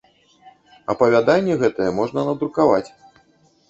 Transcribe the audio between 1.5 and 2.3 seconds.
гэтае можна